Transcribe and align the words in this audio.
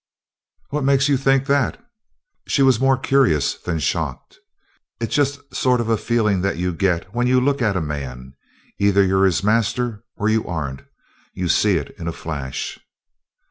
"What 0.71 0.83
makes 0.83 1.07
you 1.09 1.15
think 1.15 1.45
that?" 1.45 1.79
She 2.47 2.63
was 2.63 2.79
more 2.79 2.97
curious 2.97 3.53
than 3.53 3.77
shocked. 3.77 4.39
"It's 4.99 5.13
just 5.13 5.39
a 5.51 5.53
sort 5.53 5.79
of 5.79 5.99
feeling 6.01 6.41
that 6.41 6.57
you 6.57 6.73
get 6.73 7.13
when 7.13 7.27
you 7.27 7.39
look 7.39 7.61
at 7.61 7.77
a 7.77 7.81
man; 7.81 8.33
either 8.79 9.03
you're 9.03 9.25
his 9.25 9.43
master 9.43 10.03
or 10.15 10.27
you 10.27 10.43
aren't. 10.47 10.81
You 11.35 11.47
see 11.47 11.77
it 11.77 11.91
in 11.99 12.07
a 12.07 12.13
flash." 12.13 12.79